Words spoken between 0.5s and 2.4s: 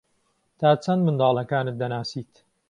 تا چەند منداڵەکانت دەناسیت؟